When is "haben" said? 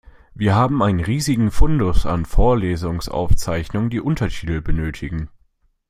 0.55-0.81